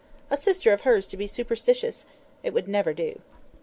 [0.31, 2.07] A sister of hers to be superstitious!
[2.41, 3.21] It would never do.